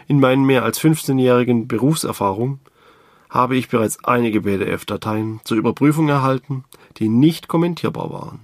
In 0.07 0.21
meinen 0.21 0.45
mehr 0.45 0.63
als 0.63 0.81
15-jährigen 0.81 1.67
Berufserfahrung 1.67 2.61
habe 3.31 3.57
ich 3.57 3.69
bereits 3.69 4.05
einige 4.05 4.43
PDF-Dateien 4.43 5.41
zur 5.45 5.57
Überprüfung 5.57 6.09
erhalten, 6.09 6.65
die 6.99 7.09
nicht 7.09 7.49
kommentierbar 7.49 8.13
waren. 8.13 8.41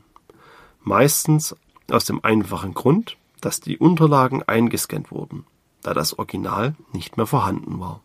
Meistens 0.83 1.57
aus 1.90 2.05
dem 2.05 2.25
einfachen 2.25 2.73
Grund, 2.73 3.16
dass 3.40 3.61
die 3.61 3.78
Unterlagen 3.78 4.43
eingescannt 4.45 5.11
wurden, 5.11 5.45
da 5.83 5.93
das 5.93 6.19
Original 6.19 6.76
nicht 6.93 7.16
mehr 7.16 7.26
vorhanden 7.26 7.81
war. 7.81 8.00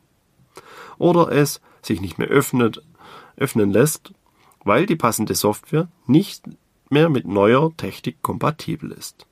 Oder 0.97 1.31
es 1.31 1.61
sich 1.81 2.01
nicht 2.01 2.17
mehr 2.17 2.27
öffnet, 2.27 2.83
öffnen 3.37 3.71
lässt, 3.71 4.13
weil 4.63 4.85
die 4.85 4.95
passende 4.95 5.35
Software 5.35 5.87
nicht 6.07 6.43
mehr 6.89 7.09
mit 7.09 7.27
neuer 7.27 7.75
Technik 7.77 8.21
kompatibel 8.21 8.91
ist. 8.91 9.25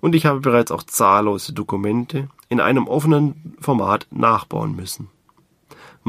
Und 0.00 0.14
ich 0.14 0.26
habe 0.26 0.40
bereits 0.40 0.70
auch 0.70 0.84
zahllose 0.84 1.52
Dokumente 1.52 2.28
in 2.48 2.60
einem 2.60 2.86
offenen 2.86 3.56
Format 3.60 4.06
nachbauen 4.10 4.74
müssen. 4.74 5.10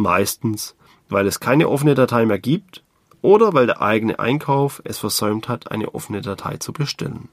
Meistens, 0.01 0.75
weil 1.09 1.27
es 1.27 1.39
keine 1.39 1.67
offene 1.67 1.93
Datei 1.93 2.25
mehr 2.25 2.39
gibt 2.39 2.83
oder 3.21 3.53
weil 3.53 3.65
der 3.65 3.81
eigene 3.81 4.17
Einkauf 4.19 4.81
es 4.85 4.97
versäumt 4.97 5.49
hat, 5.49 5.71
eine 5.71 5.93
offene 5.93 6.21
Datei 6.21 6.57
zu 6.57 6.71
bestellen. 6.71 7.27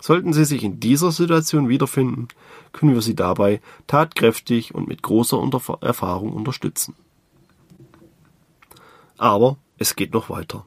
Sollten 0.00 0.32
Sie 0.32 0.44
sich 0.44 0.64
in 0.64 0.80
dieser 0.80 1.12
Situation 1.12 1.68
wiederfinden, 1.68 2.28
können 2.72 2.94
wir 2.94 3.02
Sie 3.02 3.14
dabei 3.14 3.60
tatkräftig 3.86 4.74
und 4.74 4.88
mit 4.88 5.02
großer 5.02 5.38
Erfahrung 5.82 6.32
unterstützen. 6.32 6.94
Aber 9.18 9.58
es 9.76 9.94
geht 9.94 10.14
noch 10.14 10.30
weiter. 10.30 10.66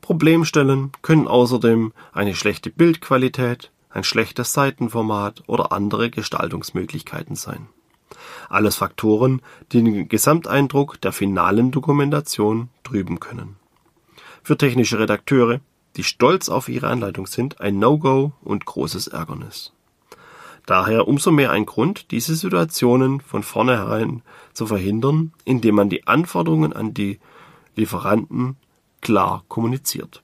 Problemstellen 0.00 0.92
können 1.02 1.28
außerdem 1.28 1.92
eine 2.12 2.34
schlechte 2.34 2.70
Bildqualität, 2.70 3.70
ein 3.90 4.04
schlechtes 4.04 4.52
Seitenformat 4.52 5.42
oder 5.46 5.72
andere 5.72 6.08
Gestaltungsmöglichkeiten 6.10 7.36
sein. 7.36 7.68
Alles 8.48 8.76
Faktoren, 8.76 9.42
die 9.72 9.82
den 9.82 10.08
Gesamteindruck 10.08 11.00
der 11.00 11.12
finalen 11.12 11.70
Dokumentation 11.70 12.68
trüben 12.84 13.20
können. 13.20 13.56
Für 14.42 14.56
technische 14.56 14.98
Redakteure 14.98 15.60
die 15.96 16.04
stolz 16.04 16.48
auf 16.48 16.68
ihre 16.68 16.88
Anleitung 16.88 17.26
sind, 17.26 17.60
ein 17.60 17.78
No-Go 17.78 18.32
und 18.42 18.64
großes 18.64 19.08
Ärgernis. 19.08 19.72
Daher 20.64 21.08
umso 21.08 21.32
mehr 21.32 21.50
ein 21.50 21.66
Grund, 21.66 22.10
diese 22.12 22.34
Situationen 22.36 23.20
von 23.20 23.42
vornherein 23.42 24.22
zu 24.52 24.66
verhindern, 24.66 25.32
indem 25.44 25.74
man 25.74 25.90
die 25.90 26.06
Anforderungen 26.06 26.72
an 26.72 26.94
die 26.94 27.18
Lieferanten 27.74 28.56
klar 29.00 29.44
kommuniziert. 29.48 30.22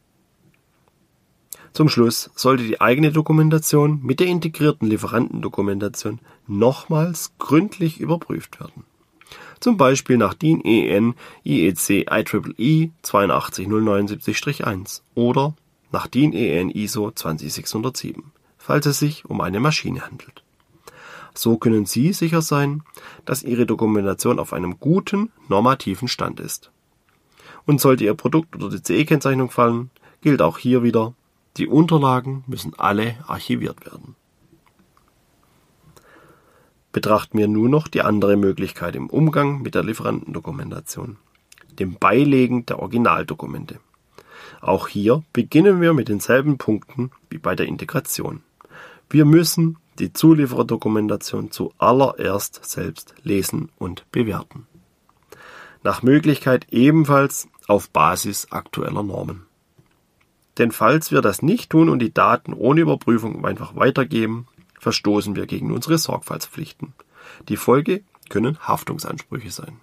Zum 1.73 1.89
Schluss 1.89 2.31
sollte 2.35 2.63
die 2.63 2.81
eigene 2.81 3.13
Dokumentation 3.13 4.01
mit 4.03 4.21
der 4.21 4.29
integrierten 4.29 4.89
Lieferantendokumentation 4.89 6.21
nochmals 6.49 7.33
gründlich 7.39 8.01
überprüft 8.01 8.61
werden. 8.61 8.85
Zum 9.61 9.77
Beispiel 9.77 10.17
nach 10.17 10.35
DIN 10.35 10.65
EN 10.65 11.15
IEC 11.45 12.07
IEEE 12.11 12.91
82079-1 13.03 15.03
oder 15.15 15.55
nach 15.91 16.07
DIN 16.07 16.33
EN 16.33 16.71
ISO 16.71 17.11
20607, 17.11 18.25
falls 18.57 18.87
es 18.87 18.99
sich 18.99 19.25
um 19.25 19.41
eine 19.41 19.61
Maschine 19.61 20.03
handelt. 20.03 20.43
So 21.35 21.57
können 21.57 21.87
Sie 21.87 22.13
sicher 22.13 22.43
sein, 22.43 22.83
dass 23.25 23.43
Ihre 23.43 23.67
Dokumentation 23.67 24.39
auf 24.39 24.53
einem 24.53 24.79
guten 24.81 25.31
normativen 25.49 26.09
Stand 26.09 26.41
ist. 26.41 26.71
Und 27.65 27.81
sollte 27.81 28.05
Ihr 28.05 28.15
Produkt 28.15 28.57
unter 28.57 28.71
die 28.71 28.83
CE-Kennzeichnung 28.83 29.51
fallen, 29.51 29.91
gilt 30.21 30.43
auch 30.43 30.59
hier 30.59 30.83
wieder, 30.83 31.15
die 31.57 31.69
Unterlagen 31.69 32.45
müssen 32.47 32.75
alle 32.77 33.17
archiviert 33.27 33.85
werden. 33.85 34.15
Betrachten 36.93 37.39
wir 37.39 37.49
nun 37.49 37.71
noch 37.71 37.89
die 37.89 38.03
andere 38.03 38.37
Möglichkeit 38.37 38.97
im 38.97 39.11
Umgang 39.11 39.63
mit 39.63 39.75
der 39.75 39.85
Lieferantendokumentation, 39.85 41.17
dem 41.79 41.95
Beilegen 41.95 42.65
der 42.67 42.79
Originaldokumente. 42.79 43.79
Auch 44.61 44.89
hier 44.89 45.23
beginnen 45.33 45.81
wir 45.81 45.93
mit 45.93 46.09
denselben 46.09 46.59
Punkten 46.59 47.11
wie 47.31 47.39
bei 47.39 47.55
der 47.55 47.67
Integration. 47.67 48.43
Wir 49.11 49.25
müssen 49.25 49.77
die 49.99 50.13
Zuliefererdokumentation 50.13 51.51
zuallererst 51.51 52.65
selbst 52.65 53.15
lesen 53.23 53.71
und 53.79 54.11
bewerten. 54.11 54.67
Nach 55.83 56.03
Möglichkeit 56.03 56.67
ebenfalls 56.71 57.49
auf 57.67 57.91
Basis 57.91 58.49
aktueller 58.51 59.03
Normen. 59.03 59.47
Denn 60.59 60.73
falls 60.73 61.13
wir 61.13 61.21
das 61.21 61.43
nicht 61.43 61.71
tun 61.71 61.89
und 61.89 62.01
die 62.01 62.13
Daten 62.13 62.53
ohne 62.53 62.81
Überprüfung 62.81 63.45
einfach 63.45 63.77
weitergeben, 63.77 64.49
verstoßen 64.81 65.37
wir 65.37 65.47
gegen 65.47 65.73
unsere 65.73 65.99
Sorgfaltspflichten. 65.99 66.95
Die 67.49 67.57
Folge 67.57 68.03
können 68.29 68.59
Haftungsansprüche 68.61 69.51
sein. 69.51 69.81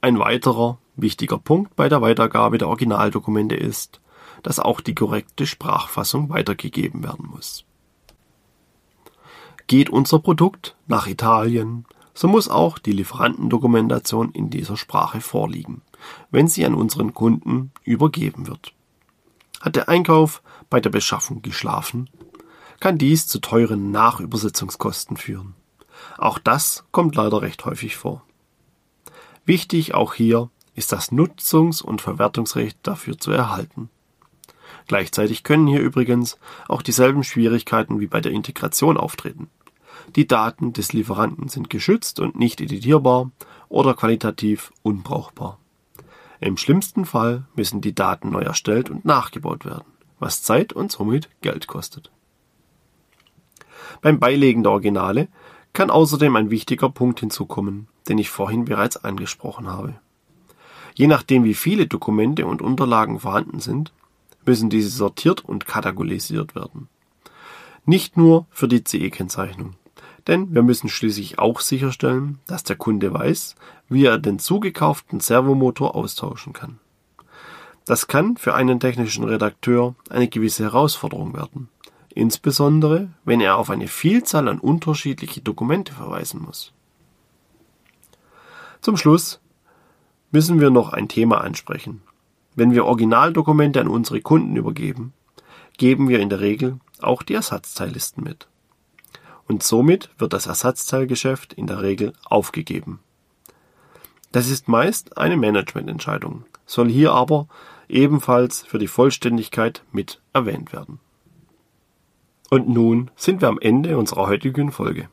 Ein 0.00 0.18
weiterer 0.18 0.78
wichtiger 0.96 1.38
Punkt 1.38 1.76
bei 1.76 1.88
der 1.88 2.02
Weitergabe 2.02 2.58
der 2.58 2.68
Originaldokumente 2.68 3.54
ist, 3.54 4.00
dass 4.42 4.58
auch 4.58 4.80
die 4.80 4.94
korrekte 4.94 5.46
Sprachfassung 5.46 6.28
weitergegeben 6.28 7.02
werden 7.02 7.28
muss. 7.30 7.64
Geht 9.66 9.90
unser 9.90 10.18
Produkt 10.18 10.76
nach 10.86 11.06
Italien, 11.06 11.86
so 12.14 12.28
muss 12.28 12.48
auch 12.48 12.78
die 12.78 12.92
Lieferantendokumentation 12.92 14.32
in 14.32 14.50
dieser 14.50 14.76
Sprache 14.76 15.20
vorliegen, 15.20 15.82
wenn 16.30 16.48
sie 16.48 16.66
an 16.66 16.74
unseren 16.74 17.14
Kunden 17.14 17.70
übergeben 17.84 18.46
wird. 18.48 18.72
Hat 19.60 19.76
der 19.76 19.88
Einkauf 19.88 20.42
bei 20.68 20.80
der 20.80 20.90
Beschaffung 20.90 21.42
geschlafen, 21.42 22.10
kann 22.82 22.98
dies 22.98 23.28
zu 23.28 23.38
teuren 23.38 23.92
Nachübersetzungskosten 23.92 25.16
führen. 25.16 25.54
Auch 26.18 26.40
das 26.40 26.82
kommt 26.90 27.14
leider 27.14 27.40
recht 27.40 27.64
häufig 27.64 27.94
vor. 27.94 28.24
Wichtig 29.44 29.94
auch 29.94 30.14
hier 30.14 30.50
ist 30.74 30.90
das 30.90 31.12
Nutzungs- 31.12 31.80
und 31.80 32.00
Verwertungsrecht 32.00 32.76
dafür 32.82 33.16
zu 33.18 33.30
erhalten. 33.30 33.88
Gleichzeitig 34.88 35.44
können 35.44 35.68
hier 35.68 35.78
übrigens 35.80 36.38
auch 36.66 36.82
dieselben 36.82 37.22
Schwierigkeiten 37.22 38.00
wie 38.00 38.08
bei 38.08 38.20
der 38.20 38.32
Integration 38.32 38.96
auftreten. 38.96 39.48
Die 40.16 40.26
Daten 40.26 40.72
des 40.72 40.92
Lieferanten 40.92 41.46
sind 41.46 41.70
geschützt 41.70 42.18
und 42.18 42.36
nicht 42.36 42.60
editierbar 42.60 43.30
oder 43.68 43.94
qualitativ 43.94 44.72
unbrauchbar. 44.82 45.60
Im 46.40 46.56
schlimmsten 46.56 47.04
Fall 47.04 47.44
müssen 47.54 47.80
die 47.80 47.94
Daten 47.94 48.30
neu 48.30 48.42
erstellt 48.42 48.90
und 48.90 49.04
nachgebaut 49.04 49.64
werden, 49.64 49.86
was 50.18 50.42
Zeit 50.42 50.72
und 50.72 50.90
somit 50.90 51.28
Geld 51.42 51.68
kostet. 51.68 52.10
Beim 54.00 54.18
Beilegen 54.18 54.62
der 54.62 54.72
Originale 54.72 55.28
kann 55.72 55.90
außerdem 55.90 56.36
ein 56.36 56.50
wichtiger 56.50 56.88
Punkt 56.88 57.20
hinzukommen, 57.20 57.88
den 58.08 58.18
ich 58.18 58.30
vorhin 58.30 58.64
bereits 58.64 58.96
angesprochen 58.96 59.68
habe. 59.68 59.94
Je 60.94 61.06
nachdem, 61.06 61.44
wie 61.44 61.54
viele 61.54 61.86
Dokumente 61.86 62.46
und 62.46 62.60
Unterlagen 62.60 63.20
vorhanden 63.20 63.60
sind, 63.60 63.92
müssen 64.44 64.70
diese 64.70 64.90
sortiert 64.90 65.44
und 65.44 65.66
katalogisiert 65.66 66.54
werden. 66.54 66.88
Nicht 67.84 68.16
nur 68.16 68.46
für 68.50 68.68
die 68.68 68.84
CE-Kennzeichnung. 68.84 69.74
Denn 70.26 70.54
wir 70.54 70.62
müssen 70.62 70.88
schließlich 70.88 71.38
auch 71.38 71.60
sicherstellen, 71.60 72.38
dass 72.46 72.62
der 72.62 72.76
Kunde 72.76 73.12
weiß, 73.12 73.56
wie 73.88 74.04
er 74.04 74.18
den 74.18 74.38
zugekauften 74.38 75.18
Servomotor 75.18 75.96
austauschen 75.96 76.52
kann. 76.52 76.78
Das 77.84 78.06
kann 78.06 78.36
für 78.36 78.54
einen 78.54 78.78
technischen 78.78 79.24
Redakteur 79.24 79.96
eine 80.08 80.28
gewisse 80.28 80.62
Herausforderung 80.62 81.34
werden, 81.34 81.68
insbesondere 82.14 83.08
wenn 83.24 83.40
er 83.40 83.56
auf 83.56 83.70
eine 83.70 83.88
Vielzahl 83.88 84.48
an 84.48 84.58
unterschiedliche 84.58 85.40
Dokumente 85.40 85.92
verweisen 85.92 86.42
muss. 86.42 86.72
Zum 88.80 88.96
Schluss 88.96 89.40
müssen 90.30 90.60
wir 90.60 90.70
noch 90.70 90.92
ein 90.92 91.08
Thema 91.08 91.40
ansprechen. 91.42 92.02
Wenn 92.54 92.72
wir 92.72 92.84
Originaldokumente 92.84 93.80
an 93.80 93.88
unsere 93.88 94.20
Kunden 94.20 94.56
übergeben, 94.56 95.12
geben 95.78 96.08
wir 96.08 96.20
in 96.20 96.28
der 96.28 96.40
Regel 96.40 96.78
auch 97.00 97.22
die 97.22 97.34
Ersatzteillisten 97.34 98.22
mit. 98.22 98.48
Und 99.46 99.62
somit 99.62 100.10
wird 100.18 100.32
das 100.32 100.46
Ersatzteilgeschäft 100.46 101.52
in 101.52 101.66
der 101.66 101.82
Regel 101.82 102.12
aufgegeben. 102.24 103.00
Das 104.32 104.48
ist 104.48 104.68
meist 104.68 105.18
eine 105.18 105.36
Managemententscheidung, 105.36 106.44
soll 106.64 106.88
hier 106.88 107.12
aber 107.12 107.48
ebenfalls 107.88 108.62
für 108.62 108.78
die 108.78 108.88
Vollständigkeit 108.88 109.82
mit 109.92 110.20
erwähnt 110.32 110.72
werden. 110.72 111.00
Und 112.52 112.68
nun 112.68 113.10
sind 113.16 113.40
wir 113.40 113.48
am 113.48 113.58
Ende 113.58 113.96
unserer 113.96 114.26
heutigen 114.26 114.72
Folge. 114.72 115.08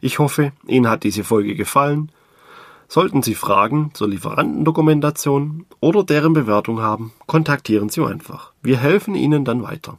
Ich 0.00 0.18
hoffe, 0.18 0.52
Ihnen 0.66 0.88
hat 0.88 1.04
diese 1.04 1.22
Folge 1.22 1.54
gefallen. 1.54 2.10
Sollten 2.88 3.22
Sie 3.22 3.34
Fragen 3.34 3.90
zur 3.92 4.08
Lieferantendokumentation 4.08 5.66
oder 5.80 6.02
deren 6.02 6.32
Bewertung 6.32 6.80
haben, 6.80 7.12
kontaktieren 7.26 7.90
Sie 7.90 8.02
einfach. 8.02 8.54
Wir 8.62 8.78
helfen 8.78 9.14
Ihnen 9.14 9.44
dann 9.44 9.62
weiter. 9.62 9.98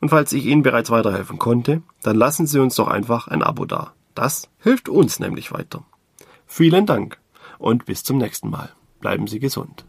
Und 0.00 0.08
falls 0.08 0.32
ich 0.32 0.46
Ihnen 0.46 0.64
bereits 0.64 0.90
weiterhelfen 0.90 1.38
konnte, 1.38 1.82
dann 2.02 2.16
lassen 2.16 2.48
Sie 2.48 2.58
uns 2.58 2.74
doch 2.74 2.88
einfach 2.88 3.28
ein 3.28 3.44
Abo 3.44 3.66
da. 3.66 3.92
Das 4.16 4.50
hilft 4.58 4.88
uns 4.88 5.20
nämlich 5.20 5.52
weiter. 5.52 5.84
Vielen 6.44 6.86
Dank 6.86 7.18
und 7.58 7.84
bis 7.84 8.02
zum 8.02 8.18
nächsten 8.18 8.50
Mal. 8.50 8.70
Bleiben 8.98 9.28
Sie 9.28 9.38
gesund. 9.38 9.84